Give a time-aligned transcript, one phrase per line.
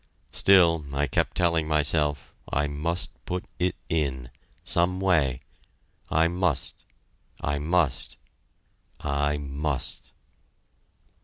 [0.31, 4.31] Still, I kept telling myself, I must put it in,
[4.63, 5.41] some way
[6.09, 6.73] I must
[7.39, 8.17] I must
[8.99, 10.09] I must.